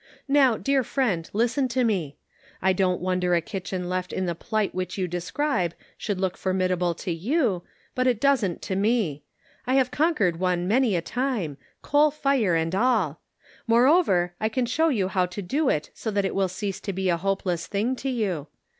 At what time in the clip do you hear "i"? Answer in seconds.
2.59-2.73, 9.67-9.75, 14.39-14.49